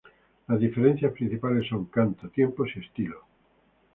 [0.47, 3.23] Las diferencias principales son canto, tiempos y estilo.